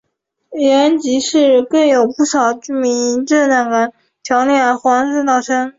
[0.57, 3.93] 延吉市更有不少居民因震感
[4.23, 5.69] 强烈而慌忙逃生。